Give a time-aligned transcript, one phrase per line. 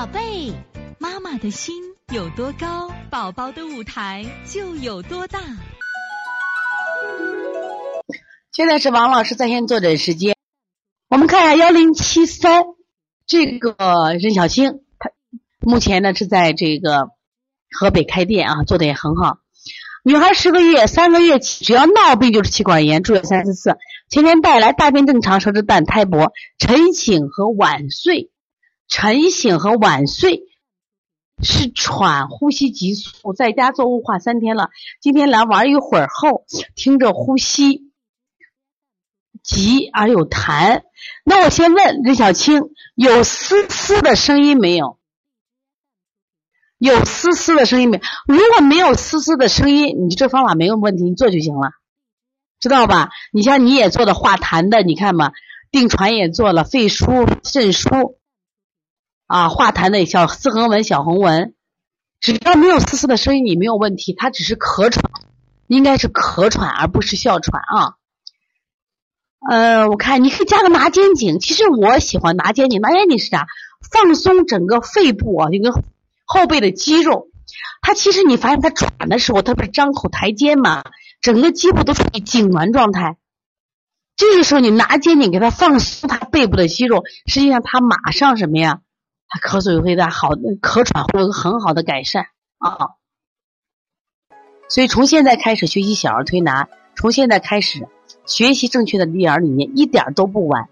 [0.00, 0.54] 宝贝，
[0.98, 1.74] 妈妈的心
[2.10, 5.40] 有多高，宝宝的舞台就有多大。
[8.50, 10.36] 现在是王老师在线坐诊时间，
[11.10, 12.64] 我们看一下幺零七三
[13.26, 13.76] 这个
[14.18, 15.10] 任小青，她
[15.60, 17.10] 目前呢是在这个
[17.70, 19.40] 河北开店啊，做的也很好。
[20.02, 23.76] 女孩十个月，三个月起，只要闹病就是气管炎，住院三四次。
[24.08, 28.30] 前天带来大便正常，舌质淡，苔薄，晨醒和晚睡，
[28.90, 30.42] 晨醒和晚睡
[31.42, 34.68] 是喘，呼吸急促，在家做雾化三天了。
[35.00, 36.44] 今天来玩一会儿后，
[36.74, 37.90] 听着呼吸
[39.42, 40.82] 急而有痰。
[41.24, 42.60] 那我先问任小青，
[42.94, 44.98] 有丝丝的声音没有？
[46.76, 48.02] 有丝丝的声音没？
[48.26, 51.70] 如果没有丝丝的声音，你这方法没有问题，你做就行了，
[52.58, 53.10] 知道吧？
[53.32, 55.32] 你像你也做的化痰的，你看嘛，
[55.70, 58.16] 定传也做了，肺腧、肾腧
[59.30, 61.54] 啊，化痰的小四横纹、小横纹，
[62.18, 65.04] 只要没有丝丝的声音，你没有问题，它只是咳喘，
[65.68, 67.94] 应该是咳喘而不是哮喘啊。
[69.48, 73.46] 呃，我看你可以加个拿肩颈，其实我喜欢拿肩颈，拿肩颈是啥？
[73.92, 75.80] 放松整个肺部啊，一个。
[76.26, 77.28] 后背的肌肉，
[77.82, 80.82] 他其实你发现他喘的时候，他不是张口抬肩嘛，
[81.20, 83.16] 整个肌部都处于痉挛状态。
[84.16, 88.80] 这个时候你拿肩颈给他放松他背部的肌肉，实际上他马上什么呀？
[89.30, 92.26] 他咳嗽会在好，咳喘会有个很好的改善
[92.58, 92.98] 啊。
[94.68, 97.88] 所以从现在开始学习小儿推拿，从现在开始
[98.26, 100.68] 学习正确的育儿理念，一点都不晚。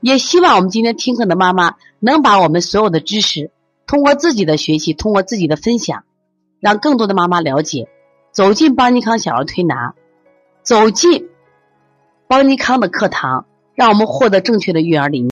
[0.00, 3.50] 也希望我们今天听课的妈妈能把我们所有的知识。
[3.86, 6.04] 通过自己的学习，通过自己的分享，
[6.60, 7.88] 让更多的妈妈了解，
[8.32, 9.94] 走进邦尼康小儿推拿，
[10.62, 11.28] 走进
[12.26, 15.26] 邦尼康的课堂，让我们获得正确的育儿理念。